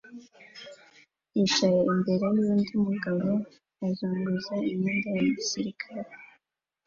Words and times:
yicara 1.35 1.83
imbere 1.93 2.25
yundi 2.37 2.73
mugabo 2.85 3.27
uzunguza 3.87 4.55
imyenda 4.71 5.09
ya 5.17 5.25
gisirikare 5.37 6.11